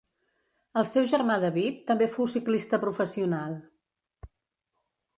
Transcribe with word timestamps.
El 0.81 0.87
seu 0.93 1.05
germà 1.11 1.35
David, 1.43 1.77
també 1.91 2.09
fou 2.15 2.31
ciclista 2.37 2.83
professional. 2.87 3.57